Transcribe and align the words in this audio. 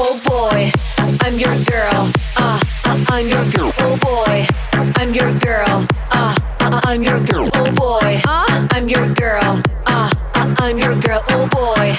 Oh 0.00 0.18
boy, 0.26 0.70
I'm 1.20 1.38
your 1.38 1.54
girl. 1.64 2.10
Uh, 2.36 2.60
uh, 2.84 3.04
I'm 3.08 3.28
your 3.28 3.44
girl. 3.50 3.72
Oh 3.78 3.96
boy, 3.98 4.46
I'm 4.72 5.14
your 5.14 5.32
girl. 5.38 5.86
Uh, 6.10 6.34
uh, 6.60 6.80
I'm 6.84 7.02
your 7.02 7.20
girl. 7.20 7.48
Oh 7.54 7.72
boy, 7.74 8.20
I'm 8.26 8.88
your 8.88 9.08
girl. 9.14 9.62
Uh, 9.86 10.10
I'm 10.34 10.78
your 10.78 10.94
girl. 10.96 11.22
Oh 11.28 11.46
boy, 11.48 11.94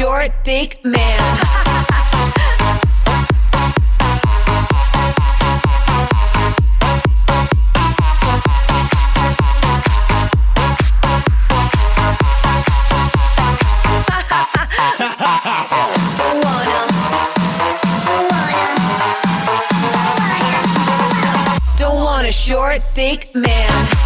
short, 0.00 0.32
thick 0.44 0.82
man. 0.82 0.96
Don't 21.76 21.94
don't 21.94 21.96
want 21.96 22.26
a 22.26 22.32
short, 22.32 22.82
thick 22.94 23.34
man. 23.34 23.99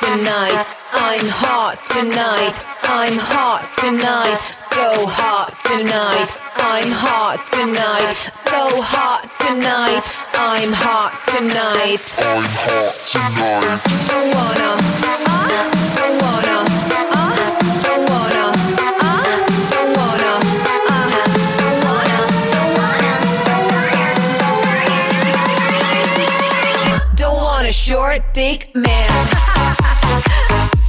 Tonight. 0.00 0.66
I'm 0.92 1.26
hot 1.26 1.76
tonight. 1.88 2.54
I'm 2.82 3.16
hot 3.18 3.62
tonight. 3.78 4.59
So 4.80 5.04
hot 5.04 5.52
tonight. 5.60 6.24
I'm 6.56 6.88
hot 6.88 7.36
tonight. 7.52 8.16
So 8.32 8.80
hot 8.80 9.28
tonight. 9.36 10.00
I'm 10.32 10.72
hot 10.72 11.12
tonight. 11.28 12.00
I'm 12.16 12.48
hot 12.64 12.96
tonight. 13.04 13.76
Don't 14.08 14.32
wanna. 14.32 14.80
Uh, 15.28 15.68
don't 16.00 16.16
wanna. 16.24 16.64
Uh, 17.12 17.28
don't 17.84 18.08
wanna. 18.08 18.56
Uh, 19.04 19.28
don't 19.68 19.92
wanna. 20.00 20.00
Uh, 20.00 20.00
don't 20.00 20.00
wanna. 20.00 20.32
Don't 20.48 21.04
wanna. 27.04 27.04
Don't 27.16 27.36
want 27.36 27.68
a 27.68 27.70
short, 27.70 28.22
thick 28.32 28.74
man. 28.74 29.12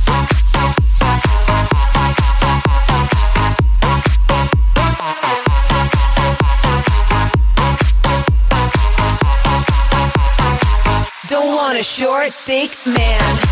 Don't 11.31 11.56
want 11.56 11.80
a 11.80 11.81
short, 11.81 12.34
thick 12.34 12.72
man. 12.94 13.50